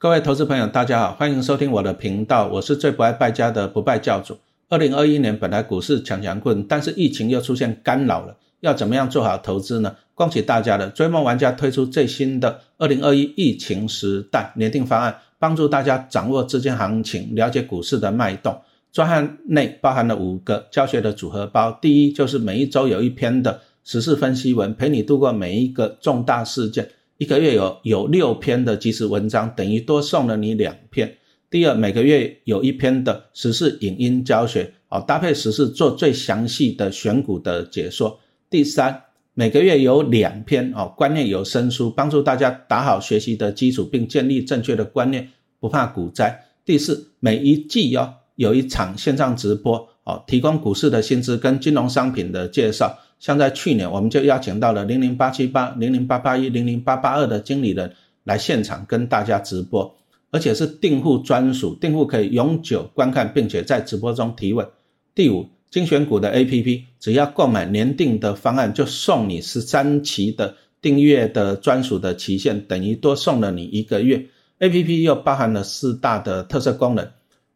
[0.00, 4.38] 各位投资朋友，大家好，欢迎收听我的频道，我是最不爱败家的不败教主。
[4.70, 9.94] 二零二一年本来股市强强棍，但是疫情又出现干扰了，要怎么样做好投资呢？
[10.14, 18.58] 恭喜大家了，追梦玩家推出最新的二零二一疫情时代年定方案，帮助大家掌握资金行情，了解股市的脉动。
[18.90, 26.88] 专案内包含了五个教学的组合包，第一就是每一周有一篇的时事分析文，陪你度过每一个重大事件。
[27.20, 31.18] 一个月有有六篇的即时文章，等于多送了你两篇。
[31.50, 38.18] 第二，每个月有一篇的时事影音教学，哦，搭配时事做最详细的选股的解说。
[38.48, 39.02] 第三，
[39.34, 46.46] 每个月有两篇哦，观念有声书，帮助大家打好学习的基础，并建立正确的观念，不怕股灾。
[46.64, 52.98] 第四，每一季哦有一场线上直播，哦，提供股市的薪资跟金融商品的介绍。
[53.20, 57.92] 像在去年，我们就邀请到了零零八七八、零零八八一、零零八八二的经理人
[58.24, 59.94] 来现场跟大家直播，
[60.30, 64.66] 而且是订户专属，订户可以永久观看，并且在直播中提问。
[65.14, 74.24] 第五，精选股的 A P P，只要购买年定的方案，就送你十三期的订阅的专属的期限，等于多送了你一个月。
[74.60, 77.06] A P P 又包含了四大的特色功能：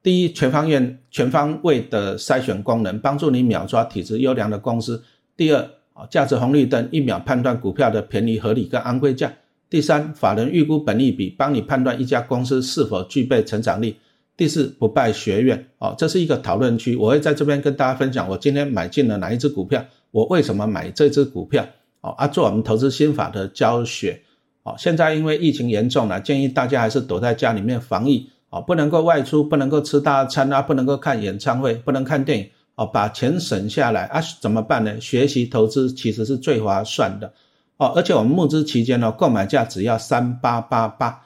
[0.03, 5.03] 第一，全方位全方位的筛选功能，帮助你秒抓体质优良的公司。
[5.37, 9.33] 第二啊，价值红绿灯一秒判断股票的便宜合理跟昂贵价。
[9.69, 13.97] 第三，法人预估本利比，帮你判断一家公司是否具备成长力。
[14.37, 21.67] 第四，不败学院哦，这是一个讨论区，我会在这边跟大家分享我今天买进了哪一只股票，我为什么买这只股票
[22.01, 24.21] 哦啊，做我们投资心法的教学
[24.63, 24.75] 哦。
[24.79, 32.49] 现在因为疫情严重了，建议大家还是躲在家里面防疫哦，不能够外出，不能够吃大餐啊，不能够看演唱会，不能看电影。
[32.77, 34.21] 哦，把钱省下来啊？
[34.41, 35.01] 怎么办呢？
[35.01, 37.33] 学习投资其实是最划算的
[37.77, 41.21] 哦，而且我们募资期间呢，购买价只要三八八八，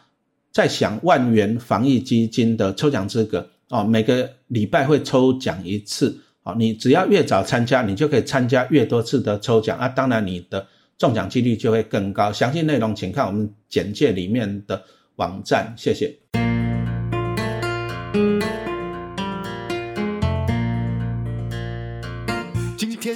[0.52, 10.66] 再享万元防疫基金的抽奖资格哦，每个礼拜会抽奖一次哦，你只要越早参加，你就可以参加越多次的抽奖啊，当然你的
[10.98, 12.32] 中奖几率就会更高。
[12.32, 14.82] 详细内容请看我们简介里面的
[15.16, 16.47] 网站，谢谢。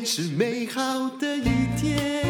[0.04, 1.44] 是美好的一
[1.80, 2.22] 天。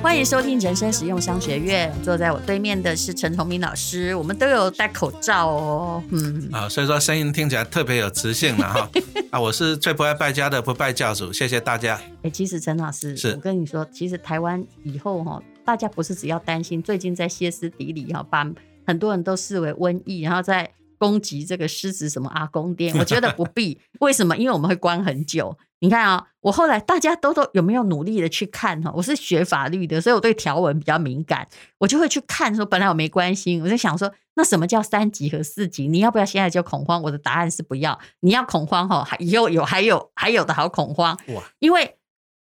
[0.00, 1.92] 欢迎收听人生实用商学院。
[2.04, 4.14] 坐在我对面的是陈崇明老师。
[4.14, 8.88] 我们都有戴口罩哦，嗯，啊，所以说声音听起来特别有磁性了哈。
[9.32, 12.00] 啊，我是最不爱败家的不败教主，谢谢大家。
[12.22, 18.48] 哎，其实陈老师，是我跟你说，其实台湾以后哈，大家不是只要担心最近在歇斯底里哈，把
[18.86, 23.80] 很多人都视为瘟疫，然后在攻击这个狮子什么阿公店，我觉得不必。
[23.98, 24.36] 为什么？
[24.36, 25.58] 因为我们会关很久。
[25.80, 28.92] 你看啊，我后来大家都都有没有努力的去看哈？
[28.96, 35.86] 我是学法律的，所以我对条文比较敏感，我就会去看说，本来我没关心，我就想说，那什么叫三级和四级？
[35.86, 37.00] 你要不要现在就恐慌？
[37.02, 37.98] 我的答案是不要。
[38.20, 41.42] 你要恐慌哈，还以后有还有还有的好恐慌哇！
[41.60, 41.96] 因为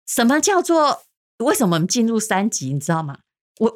[0.06, 1.02] 什么叫做
[1.40, 2.72] 为什么我们进入三级？
[2.72, 3.18] 你知道吗？
[3.60, 3.74] 我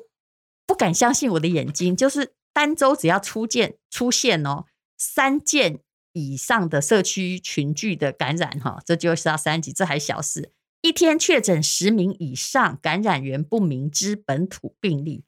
[0.67, 4.65] 不敢相信我的眼睛，就是单周只要出现出现哦
[4.99, 5.79] 三件。
[6.17, 10.51] 以上的社区群聚的感染，哈，这就是要三级，这还小事。
[10.81, 15.23] 一天确诊十名以上感染源不明之本土病例，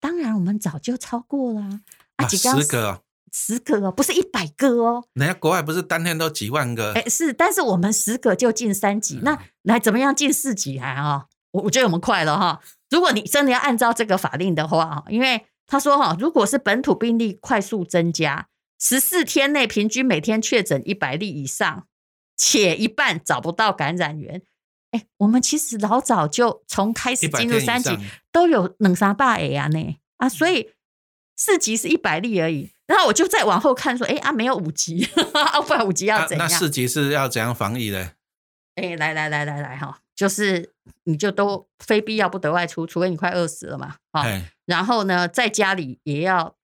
[0.00, 1.80] 当然我们早就超过了
[2.16, 3.02] 啊，十个，
[3.32, 5.04] 十个哦，不是一百个哦。
[5.14, 6.92] 人家国外不是当天都几万个？
[6.94, 11.26] 哎，是，但是我们十个就进三级，那来怎么样进四级还啊？
[11.52, 12.60] 我我觉得我们快了哈。
[12.90, 18.48] 如果你真的要按照这个法令的话，因为他说哈，如果是本土病例快速增加。
[18.78, 21.86] 十四天内平均每天确诊一百例以上，
[22.36, 24.42] 且一半找不到感染源。
[24.92, 27.98] 哎，我们其实老早就从开始进入三级
[28.30, 30.72] 都有冷沙霸 A 啊呢啊，所以
[31.36, 32.70] 四级是一百例而已。
[32.86, 35.04] 然后我就再往后看说，哎啊，没有五级，
[35.66, 36.48] 不然五级要怎样？
[36.48, 38.12] 那四级是要怎样防疫的？
[38.76, 40.72] 哎，来来来来来哈，就是
[41.04, 44.24] 你就都非必要不得外出，除非你快饿死了嘛啊。
[44.66, 46.55] 然后呢，在家里也要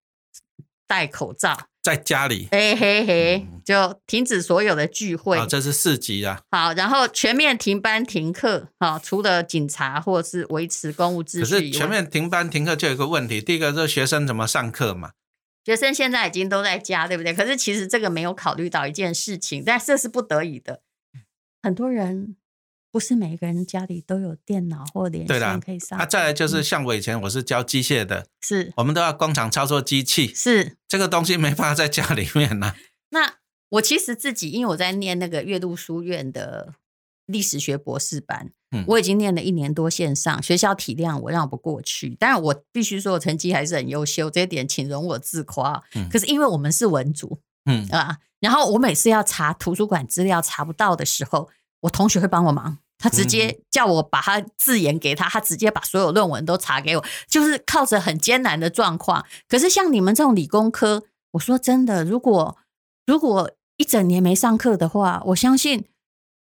[0.92, 1.56] 戴口罩。
[1.82, 5.38] 在家里，嘿嘿嘿，就停止所有的聚会。
[5.38, 6.42] 好，这是四级啊。
[6.50, 8.68] 好，然后全面停班停课。
[8.78, 15.12] 好，除了警察或是维持公务秩序可是全面停班停课就有一个问题，第一个是学生怎么上课嘛？
[15.64, 17.32] 学生现在已经都在家，对不对？
[17.32, 20.82] 可是其实这个没有考虑到一件事情，但这是不得已的。
[21.62, 22.36] 很多人。
[22.92, 25.98] 不是每个人家里都有电脑或连线可以上。
[25.98, 32.74] 啊，再来就是像我以前我是教机械的，是我们都要工厂操作机器，是这个东西没办法在家里面呢。
[33.10, 33.36] 那
[33.70, 36.74] 我其实自己，因为我在念那个岳麓书院的
[37.24, 42.10] 历史学博士班，嗯我已经念了一年多线上，学校体谅我，让我不过去。
[42.16, 45.82] 当然，我必须说我成绩还是很优秀，这一点请容我自夸。
[45.94, 51.48] 嗯可是因为我们是文组嗯啊，然后我每次要查图书馆资料查不到的时候，
[51.82, 52.78] 我同学会帮我忙。
[52.98, 59.26] 他直嗯接叫我把他字眼给他，他直接把所有论文都查给我，就是靠着很艰难的状况。
[59.48, 61.02] 可是像你们这种理工科，
[61.32, 62.56] 我说真的，如果
[63.04, 65.84] 如果一整年没上课的话，我相信，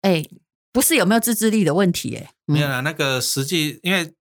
[0.01, 0.23] 哎，
[0.71, 4.13] 不是有没有自制力的问题，哎，嗯没有啦，那个实际因为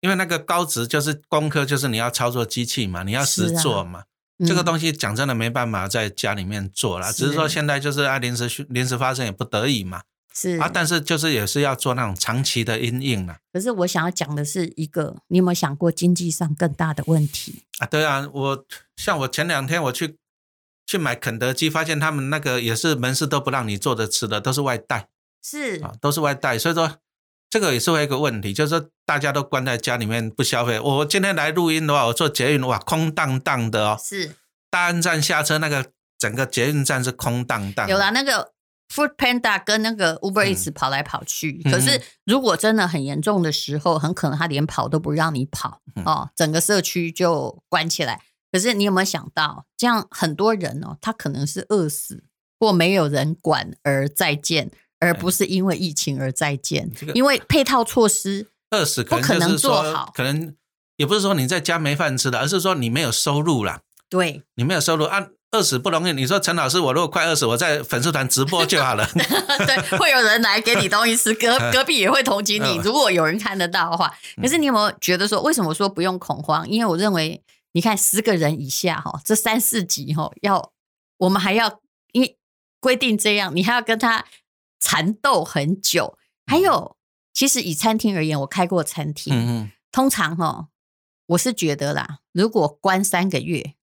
[0.00, 4.04] 因为那个高职就是工科，就是你要操作机器嘛，你要实做嘛。
[4.40, 4.46] 嗯。
[4.46, 10.02] 这个东西讲真的没办法在家里面做啦，只是说现在就是啊临时需临时发生也不得已嘛。
[10.34, 10.58] 是。
[10.58, 13.38] 啊，但是就是也是要做那种长期的阴影啦。
[13.52, 17.62] 可是我想要讲的是一个，你有没有想过经济上更大的问题？
[17.78, 18.64] 啊，对啊，我
[18.96, 20.16] 像我前两天我去
[20.86, 25.08] 去买肯德基，发现他们那个也是门市都不让你做着吃的，都是外带。
[25.42, 25.82] 是。
[25.82, 26.98] 啊，都是外带，所以说
[27.50, 30.78] 这个也是会一个问题，就是说大家都关在家里面不消费。
[30.78, 34.36] 我今天来录音的话，我坐捷运哇，空荡荡的哦，是，
[34.70, 38.52] 大安站下车那个整个捷运站是空荡荡，有啦，那个
[38.94, 41.60] Food Panda 跟那个 Uber Eats 跑来跑去。
[41.64, 48.20] 嗯可是如果真的很严重的时候，很可能他连跑都不让你跑、嗯哦，整个社区就关起来。
[48.52, 52.24] 可是你有没有想到，这样很多人哦，他可能是饿死
[52.58, 54.70] 或没有人管而再见，
[55.00, 60.54] 而不是因为疫情而再见，这个因为配套措施饿死可能不可能做好，可能
[60.96, 65.26] 也不是说你在家没饭吃的，而是说你没有收入啦，对你没有收入啊。
[65.52, 69.04] 饿死不容易，你说陈老师，我如果快饿死，我在粉丝团直播就好了。
[69.66, 72.78] 对，会有人来给你东西吃，隔 隔壁也会同情你。
[72.78, 76.68] 嗯如果有人看得到的话，可是你有没有觉得说，为什么说不用恐慌？
[76.68, 77.42] 因为我认为，
[77.72, 80.70] 你看十个人以下哈，这三四集哈，要
[81.18, 81.80] 我们还要
[82.12, 82.36] 因为
[82.78, 84.24] 规定这样，你还要跟他
[84.80, 86.18] 缠斗很久。
[86.46, 86.96] 还有，
[87.32, 90.68] 其实以餐厅而言，我开过餐厅，嗯嗯，通常哈，
[91.26, 93.74] 我是觉得啦，如果关三个月，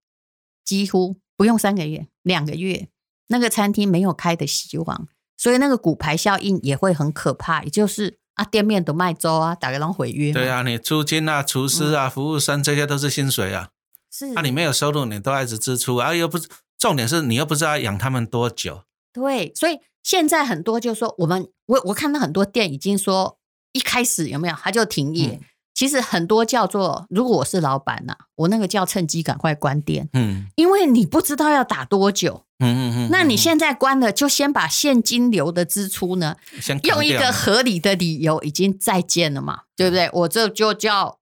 [0.66, 2.90] 几乎不用三个月，两个月，
[3.28, 5.08] 那个餐厅没有开的希望，
[5.38, 7.64] 所以那个骨牌效应也会很可怕。
[7.64, 13.70] 也就是啊，店面都卖粥啊，打个人毁约嘛，对啊，你租金啊、厨师啊、服务生这些都是薪水啊。
[14.12, 18.84] 是啊，你没有收入，你都要一直支出啊，又不是重点是你又不知道要养他们多久。
[19.14, 23.38] 对，所以现在很多就说我们，我我看到很多店已经说
[23.74, 25.38] 一开始有没有他就停业。
[25.42, 25.46] 嗯
[25.78, 32.46] 其实很多叫做，如果我是老板呐、我那个叫趁机赶快关店，嗯因为你不知道要打多久。
[32.58, 36.36] 嗯嗯嗯，那你嗯现在关了，就先把现金流的支出呢，
[36.82, 40.10] 用一个合理的理由已经再见了嘛，对不对？
[40.14, 41.20] 我这就叫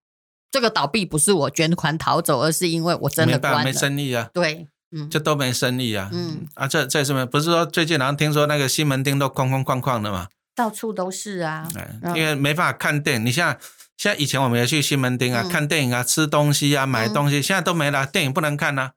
[0.49, 3.73] 这个倒闭，不是我捐款逃走，而是因为我真的关了。
[3.73, 6.09] 生意啊，对，嗯，就都没生意啊。
[6.11, 7.25] 嗯啊，这这什么？
[7.25, 10.27] 不是说最近好像听说那个西门町都空空旷旷的嘛？
[10.55, 11.67] 到处都是啊。
[12.15, 13.25] 因为没办法看电影。
[13.25, 13.57] 你像
[13.97, 18.93] 现在以前我们也去西门町啊，嗯看电影啊、吃东西啊、买东西，现在都没了，电影不能看啊、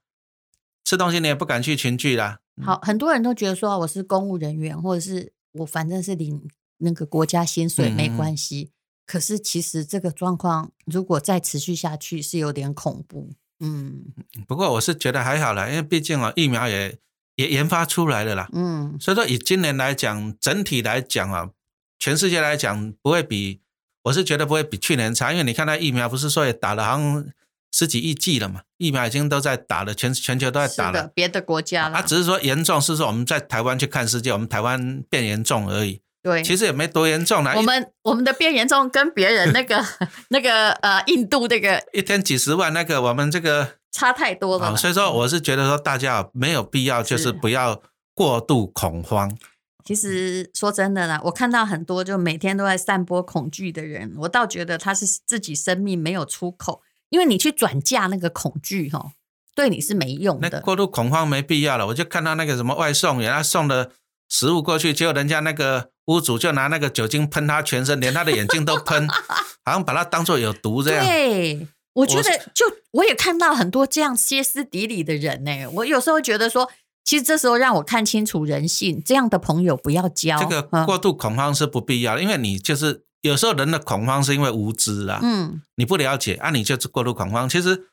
[0.84, 2.38] 吃东西你也不敢去群聚啦。
[2.64, 6.48] 好，很多人都觉得说我是公务人员，或者是我反正是领
[6.78, 8.70] 那个国家薪水嗯没关系。
[9.06, 13.30] 可是其实这个状况如果再持续下去，是有点恐怖。
[13.60, 14.04] 嗯
[14.46, 16.96] 不过我是觉得还好啦，因为毕竟哦，疫苗也
[17.36, 18.48] 也研发出来了啦。
[18.52, 21.50] 嗯，所以说，以今年来讲，整体来讲啊，
[21.98, 23.60] 全世界来讲不会比，
[24.04, 27.26] 我是觉得不会比去年差，因为你看那疫苗不是说也打了好像
[27.72, 31.10] 十几亿剂了嘛，疫苗已经都在打了，全全球都在打了，。
[31.14, 37.54] 别的国家啦，啊，只是说严重是说我们在台湾去看世界，我们台湾变严重而已，对，其实也没多严重啦。
[37.56, 39.84] 我们我们的变严重跟别人那个
[40.30, 44.76] 那个呃印度那个一一天几十万，那个我们这个差太多了。
[44.76, 47.80] 所以说我是觉得说大家啊没有必要就是是不要
[48.14, 49.36] 过度恐慌。
[49.84, 59.12] 其实说真的啦，我看到很多就每天都在散播恐惧的人，我倒觉得他是自己生命没有出口，因为你去转嫁那个恐惧哈，
[59.54, 60.50] 对你是没用的。
[60.52, 61.86] 那过度恐慌没必要了。
[61.86, 63.92] 我就看到那个什么外送员，他送的
[64.28, 69.08] 食物过去，结果人家那个屋主就拿那个酒精喷他全身，连他的眼睛都喷，
[69.64, 71.04] 好像把他当做有毒这样。
[71.04, 76.70] 对，我觉得就我也看到很多这样歇斯底里的人呢、我有时候觉得说，
[77.04, 80.38] 其实这时候让我看清楚人性，这样的朋友不要交。
[80.38, 87.48] 这个嗯过度恐慌是不必要的，因为你就是有时候人的恐慌是因为无知啊，嗯你不了解啊，你就是过度恐慌。
[87.48, 87.84] 其实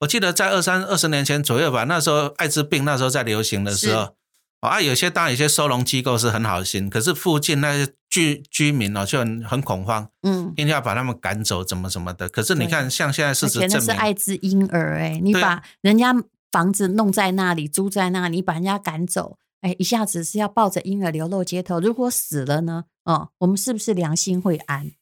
[0.00, 4.14] 我记得在二三二十年前左右吧，那时候艾滋病那时候在流行的时候。
[4.62, 12.28] 哦啊，有些当然有些收容机构是很好心，可是附近那些居居民哦就很很恐慌，嗯，一定要把他们赶走，怎么怎么的。
[12.28, 16.14] 可是你看，像现在事实证明，是艾滋婴儿哎、你把人家
[16.50, 22.84] 房子弄在那里，租在那里，你把人家赶走，哎，一下子是要抱着婴儿流落街头，如果死了呢？
[23.04, 24.92] 哦，我们是不是良心会安？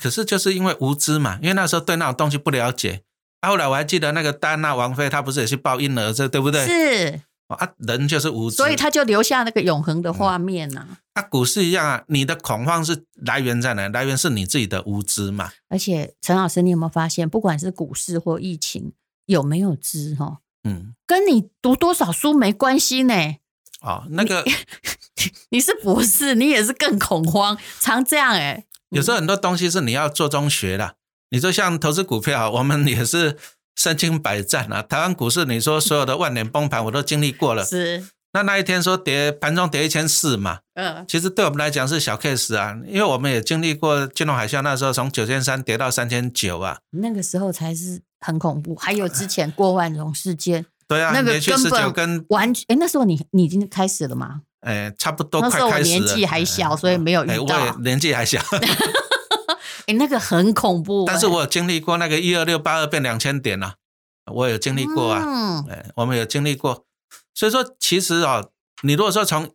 [0.00, 3.02] 可是就是因为无知嘛，因为那时候对那种东西不了解。
[3.40, 6.64] 啊、后来我还记得那个戴安娜王妃，她不是也去抱婴儿，这对不对？
[6.64, 7.20] 是，哦
[7.54, 13.88] 啊，人就是无知，所以他就留下那个永恒的画面呐、啊，股市一样啊，你的恐慌是来源在哪？
[13.88, 15.52] 来源是你自己的无知嘛。
[15.68, 18.92] 而且陈老师，你有没有发现，不管是股市或疫情，
[19.26, 23.14] 有没有知哈，嗯，跟你读多少书没关系呢？
[23.80, 24.44] 哦，那个
[25.50, 30.96] 你 是博士，你也是更恐慌，常这样哎、有时候很多东西是你要做中学的。
[31.30, 33.38] 你说像投资股票，我们也是
[33.76, 34.82] 身经百战啊。
[34.82, 37.64] 台湾股市，你说所有的万点崩盘，我都经历过了。
[37.64, 46.78] 是，那那一天说跌，盘中跌一千四嘛，嗯，其实对我们来讲是小 case 啊，因为我们也经历过金融海啸，那时候从九千三跌到三千九啊。
[46.90, 48.74] 那个时候才是很恐怖。
[48.76, 54.42] 还有之前郭万荣事件，对啊，那个根本跟完全，哎，那时候你你已经开始了吗？
[54.62, 55.98] 哎差不多那时候我快开始了。
[55.98, 57.66] 年纪还小，所以没有遇哎，我到。
[57.66, 58.40] 也年纪还小，
[59.92, 63.74] 哎，那个很恐怖、但是哎我有经历过那个一二六八二变两千点啊，
[64.32, 65.22] 我有经历过啊。
[65.22, 66.86] 嗯，哎，我们有经历过，
[67.34, 68.50] 所以说其实哦，
[68.82, 69.54] 你如果说从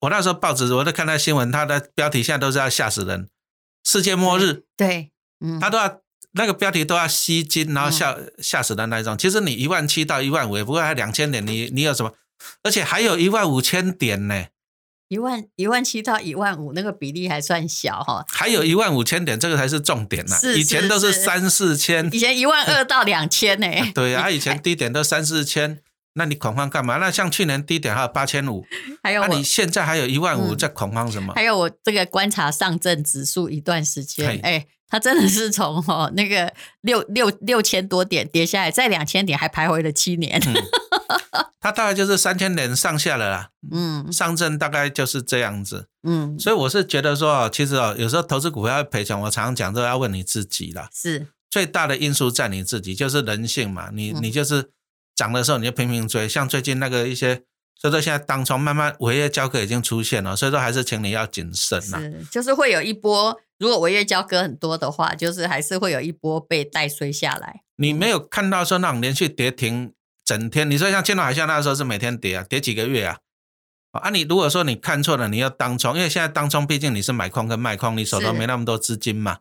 [0.00, 3.28] 我那时候报纸我都看到新闻，它的标题现在都是要吓死人，
[3.84, 6.00] 世界末日，对，嗯，它都要
[6.32, 9.16] 那个标题都要吸睛，然后吓、吓死人那一种。
[9.16, 12.12] 其实你一万七到一万五，也不过还两千点，你你有什么？
[12.62, 14.44] 而且还有一万五千点呢，
[15.08, 18.24] 一万一万七到一万五，那个比例还算小哈。
[18.28, 23.66] 还有一万五千点，这个才是重点呐、是以前都是是三四千，以前一万二到两千呢。
[23.94, 25.78] 对啊，以前 低点都三四千，
[26.12, 26.98] 那你恐慌干嘛？
[26.98, 31.32] 那像去年低点还有八千五，那、还有我你现在还有一万五，嗯在恐慌什么？
[31.34, 40.38] 还有我这个观察上证指数一段时间嘿，哎，它真的是从哦那个六六六千多点跌下来，在两千点还徘徊了七年。
[41.60, 45.88] 它大概就是三千点上下了啦，嗯上证大概就是这样子。
[46.02, 50.88] 嗯，所以我是觉得说哦，其实哦，有时候投资股票要赔钱，我常常讲都要问你自己啦。
[50.92, 53.90] 是最大的因素在你自己，就是人性嘛。
[53.92, 54.70] 你嗯你就是
[55.14, 57.42] 涨的时候你就拼命追，像最近那个一些，
[57.80, 61.98] 所以说现在当中慢慢违约交割已经出现了，所以说还是请你要谨慎啦。
[61.98, 67.62] 是，就是会有一波，如果违约交割很多的话，就是还是会有一波被带衰下来。
[67.76, 69.92] 你没有看到说那种连续跌停
[70.28, 73.16] 整天，你说像金融海啸那时候是每天跌啊，跌几个月啊。
[73.92, 79.38] 哦啊，你如果说你看错了，你要当冲，因为现在当冲毕竟你是买空跟卖空，你手头是没那么多资金嘛。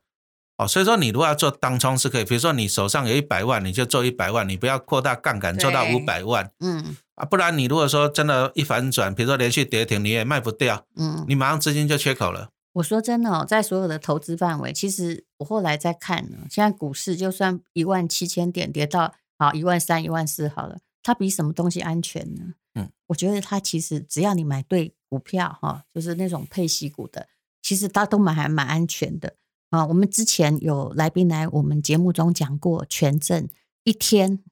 [0.56, 12.50] 哦，所以说你如果要做当冲是可以，比如说你手上有一百万，你就做一百万，你不要扩大杠杆做到五百万嗯啊，不然你如果说真的一反转，比如说连续跌停，你也卖不掉，嗯，你马上资金就缺口了。
[12.74, 22.53] 我说真的哦，在所有的投资范围，其实我后来在看呢，现在股市就算一万七千点跌到好一万三、一万四好了，它比什么东西安全呢？
[22.74, 27.27] 嗯，我觉得它其实只要你买对股票哈，就是那种配息股的，
[27.62, 29.36] 其实它都蛮还蛮安全的
[29.70, 29.86] 啊。
[29.86, 33.48] 我们之前有来宾来我们节目中讲过，权证
[33.84, 34.44] 一天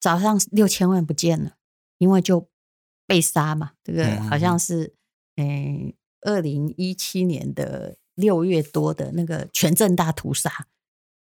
[0.00, 1.56] 早上六千万不见了，
[1.98, 2.48] 因为就
[3.06, 4.94] 被杀嘛，这个嗯好像是
[5.36, 5.92] 嗯。
[6.22, 10.66] 二零一七年的六月多的那个权证大屠杀，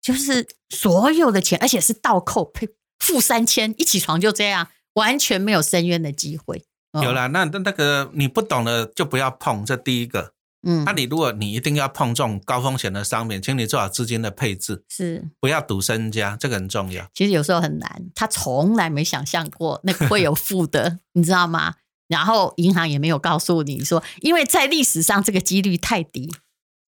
[0.01, 2.69] 就是所有的钱，而且是倒扣，呸，
[3.07, 6.63] 负三千，一起床就这样，完全没有申冤的机会。
[6.91, 10.33] 哦有，啦，那那那个你不懂的就不要碰，这第一个。
[10.67, 17.07] 嗯那、，你如果你一定要碰这种高风险的商品，请你做好资金的配置，是，不要赌身家，这个很重要。
[17.13, 21.75] 其实有时候很难，他从来没想象过那个会有负的，你知道吗？
[22.09, 26.33] 然后银行也没有告诉你说，因为在历史上这个几率太低。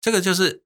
[0.01, 0.63] 这个就是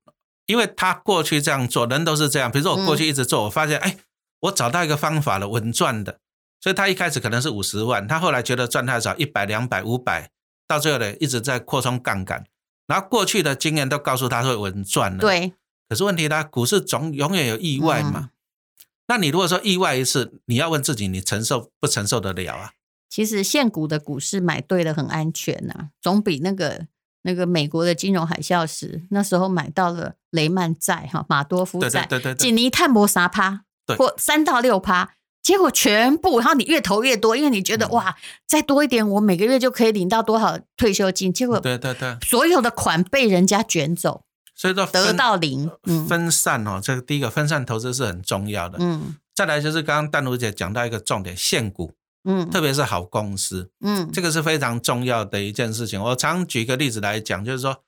[0.46, 2.52] 因为他过去这样做，人都是这样。
[2.52, 3.96] 比如说我过去一直做，我发现哎，
[4.42, 6.20] 我找到一个方法了，稳赚的。
[6.60, 10.30] 所以他一开始可能是五十万，他后来觉得赚太少，一百、两百、五百，
[10.68, 12.46] 到最后呢一直在扩充杠杆。
[12.86, 15.18] 然后过去的经验都告诉他会稳赚了。。
[15.18, 15.54] 对，
[15.88, 18.30] 可是问题呢，股市总永远有意外嘛。
[19.08, 22.72] 那你如果说意外一次，你要问自己，你承受不承受得了啊？
[23.10, 26.86] 其实现股的股市买对了很安全呐、总比那个
[27.22, 33.60] 那个美国的金融海啸时那时候买到了雷曼债哈马多夫债，对对对紧尼探博沙趴，对
[33.96, 35.14] 或三到六趴。
[35.42, 41.32] 结果全部，然后你越投越多，因为你觉得、嗯哇，再多一点，我每个月就可以领到多少退休金。
[41.32, 44.22] 结果对对对，所有的款被人家卷走，
[44.54, 45.68] 所以说得到零。
[45.88, 48.78] 嗯分散哦，这个第一个分散投资是很重要的。
[48.80, 56.00] 嗯再来就是刚刚丹如姐讲到一个重点，限股，嗯特别是好公司，嗯，这个是非常重要的一件事情。
[56.00, 57.82] 我常举个例子来讲，就是说，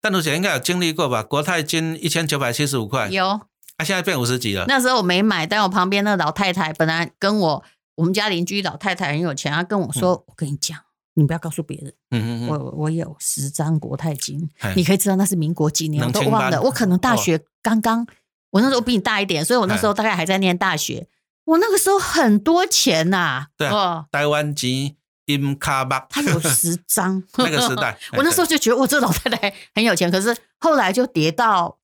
[0.00, 1.22] 丹如姐应该有经历过吧？
[1.22, 3.42] 国泰金一千九百七十五块，有
[3.76, 4.64] 它、现在变五十几了。
[4.68, 7.64] 那时候我没买，但我旁边那老太太本来跟我
[7.96, 10.78] 我们家邻居老太太很有钱，她跟我说：“嗯我跟你讲，
[11.14, 16.60] 你不要告诉别人，嗯嗯嗯，我我有十张国泰金，你可以知道那是民国几年，我都忘了。
[16.62, 17.16] 我可能大哦。
[17.16, 18.06] 学刚刚，
[18.50, 21.08] 我那时候比你大一点，所以我那时候大概还在念大学。
[21.44, 27.98] 我那个时候很多钱呐、对啊哦，台湾钱音卡巴，他有十张， 那个时代。
[28.16, 31.76] 我那时候就觉得我这老太太很有钱，可是后来就跌到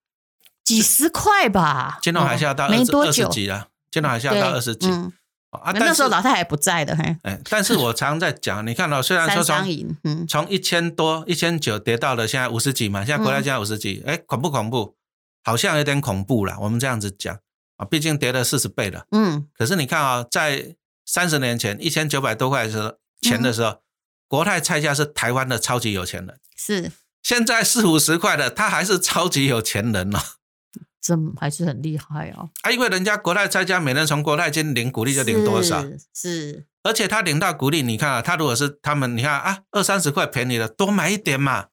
[0.71, 1.99] 几十块吧。
[2.01, 5.13] 金融海啸到没多久，几了，金融海啸对到二十几嗯，
[5.51, 14.95] 啊，那时候老太太还不在的，嘿，哎，但是我常在讲，你看到虽然说从从一千多、一千九跌到了现在五十几嘛，现在国家现在五十几，哎、恐不恐怖？
[15.43, 16.57] 好像有点恐怖了。
[16.61, 17.37] 我们这样子讲
[17.77, 19.07] 啊，毕竟跌了四十倍了。
[19.11, 23.79] 嗯，可是你看啊、在三十年前一千九百多块的时候钱的时候，
[24.29, 26.39] 国泰菜价是台湾的超级有钱人。
[26.57, 26.93] 是，
[27.25, 30.21] 现在四五十块的，他还是超级有钱人哦。
[31.01, 32.51] 这还是很厉害哦。
[32.63, 35.99] 啊，因为人家国泰在家每人从国泰金领股利就领多少，是？
[36.15, 41.67] 是，而且他领到股利，你看啊，他如果是他们，你看啊，二三十块便宜了，多买一点嘛。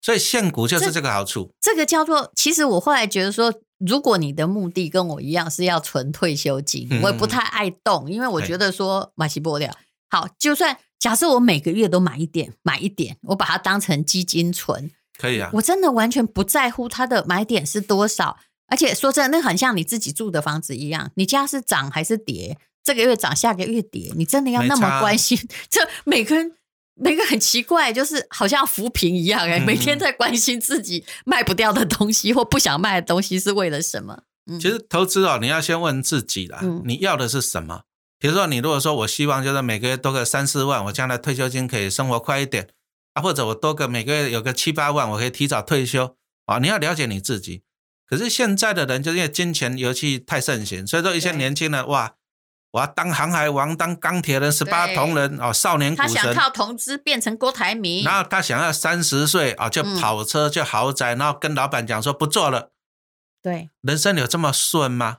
[0.00, 1.54] 所以现股就是这个好处。
[1.60, 9.74] 这个叫做，其实我后来觉得说，如果你的目的跟我一样是要存退休金，嗯我也不太爱动，因为我觉得说买起不了。
[10.10, 18.36] 好，就算假设我每个月都买一点，买一点，我把它当成基金存，可以啊，我真的完全不在乎它的买点是多少。
[18.68, 22.58] 而且说真的，那很像你自己住的房子一样，你家是涨还是跌？
[22.82, 25.38] 这个月涨，下个月跌，你真的要那么关心？
[25.70, 26.52] 这每个人。
[26.96, 34.22] 每个很奇怪，就是好像扶贫一样哎、嗯每天在关心自己卖不掉的东西或不想卖的东西是为了什么？
[34.46, 37.82] 嗯其实投资哦，你要先问自己啦，嗯你要的是什么？
[38.20, 42.68] 比如说，你如果说我希望就是每个月多个三四万，我将来退休金可以生活快一点
[43.14, 46.14] 啊，或者我多个每个月有个七八万，我可以提早退休
[46.46, 46.60] 啊。
[46.60, 47.62] 你要了解你自己。
[48.06, 52.14] 可是现在的人就是因为金钱游戏太盛行，所以说一些年轻人哇，
[52.72, 56.34] 我要当航海王、当钢铁人、十八对铜人哦，少年股他想。
[56.34, 62.72] 靠投资变成郭台铭，然后他想要三十岁啊就嗯跑车、就豪宅，然后跟老板讲说不做了。
[63.42, 65.18] 对人生有这么顺吗？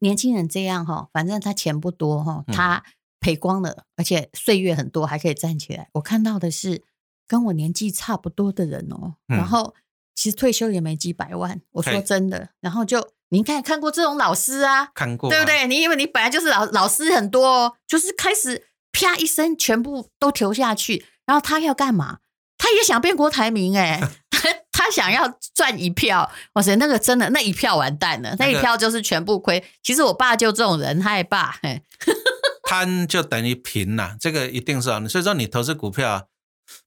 [0.00, 2.84] 年轻人这样哈，反正他钱不多哈，嗯他
[3.18, 5.88] 赔光了，而且岁月很多，还可以站起来。
[5.94, 6.84] 我看到的是
[7.26, 9.74] 跟我年纪差不多的人哦，嗯然后
[10.20, 15.46] 其实退休也没几百万，我说真的，然后就您看看过这种老师啊，看过、啊，对不？
[15.46, 15.66] 对？
[15.66, 22.18] 你因为你本来就是老老师很多哦，就是开始啪一声全部都投下去，然后他要干嘛？
[22.58, 29.64] 他也想变郭台铭哎、 他他想要赚一票，哇塞，那个真的那一票完蛋了，那那个一票就是全部亏。
[29.82, 31.80] 其实我爸就这种人，他也爸，嘿，
[32.68, 35.02] 贪就等于贫呐、这个一定是啊。
[35.08, 36.24] 所以说你投资股票啊，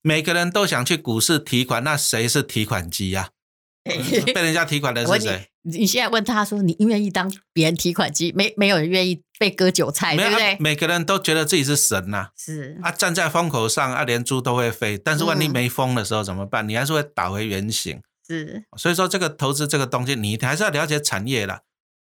[0.02, 3.30] 每个人都想去股市提款，那谁是提款机呀、
[3.84, 5.50] 被人家提款的是谁？
[5.66, 8.34] 你现在问他说，你愿意当别人提款机？
[8.34, 10.54] 没没有人愿意被割韭菜，对不对？
[10.54, 14.98] 啊每个人都觉得自己是神呐、是啊，站在风口上啊，连猪都会飞。
[14.98, 16.68] 但是万一嗯没风的时候怎么办？
[16.68, 18.02] 你还是会打回原形。
[18.28, 21.62] 是，所以说，这个投资这个东西，你还是要了解产业啦。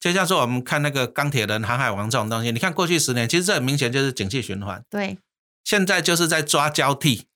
[0.00, 4.82] 就像说我们看那个钢铁人、航海王这种东西，你看过去十年，其实这很明显就是景气循环。
[4.88, 5.18] 对，
[5.64, 7.27] 现在就是在抓交替，我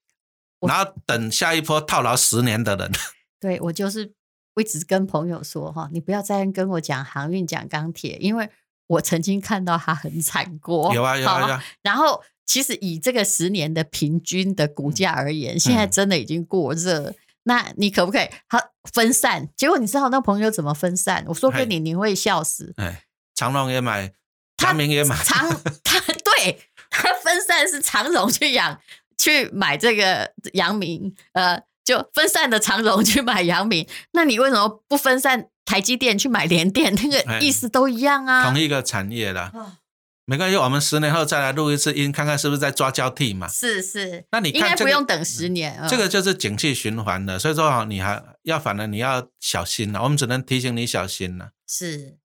[0.69, 2.91] 然后等下一波套牢十年的人。
[3.41, 4.13] 对我就是
[4.55, 8.49] 我一直跟朋友说哈，你不要再跟我讲航运、讲钢铁，因为
[8.87, 10.95] 我曾经看到它很惨过。
[10.95, 17.15] 有啊有啊有啊，然后其实以这个十年的平均的股价而言，现在真的已经过热。
[17.45, 18.59] 那你可不可以好
[18.93, 19.49] 分散？
[19.57, 21.25] 结果你知道那朋友怎么分散？
[21.27, 22.73] 我说给你，你会笑死。
[22.77, 23.03] 哎，
[23.35, 24.13] 长隆也买，
[24.57, 25.49] 他长明也买，长
[25.83, 28.81] 他 对他分散是长荣去养
[29.23, 33.87] 去买这个阳明，呃，就分散的长荣去买阳明。
[34.13, 36.93] 那你为什么不分散台积电去买联电？
[36.95, 38.45] 那哎个意思都一样啊。
[38.45, 39.53] 同一个产业啦。
[39.55, 39.79] 啊
[40.25, 43.49] 没关系，我们十年后再来录一次音，看看是不是在抓交替嘛。
[43.49, 45.77] 是是，那你应看这个该不用等十年。
[45.81, 50.01] 嗯这个就是景气循环的，所以说啊，你还要反而你要小心了。
[50.05, 51.51] 我们只能提醒你小心了。
[51.67, 52.19] 是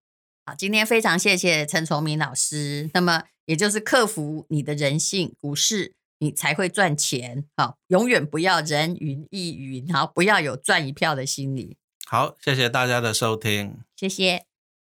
[0.46, 2.88] 好，今天非常谢谢陈崇明老师。
[2.94, 7.44] 那么也就是克服你的人性，股市你才会赚钱。
[7.56, 11.76] 好，永远不要人云亦云，好，不要有赚一票的心理。
[12.06, 13.78] 好，谢谢大家的收听。
[13.94, 14.47] 谢谢。